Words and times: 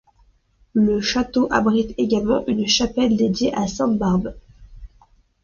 Le 0.73 0.99
château 0.99 1.47
abrite 1.51 1.93
également 1.99 2.43
une 2.47 2.65
chapelle 2.67 3.15
dédiée 3.15 3.53
à 3.55 3.67
Sainte 3.67 3.99
Barbe. 3.99 4.33